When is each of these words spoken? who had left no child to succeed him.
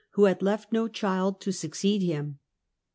who 0.13 0.23
had 0.23 0.41
left 0.41 0.71
no 0.71 0.87
child 0.87 1.39
to 1.39 1.51
succeed 1.51 2.01
him. 2.01 2.39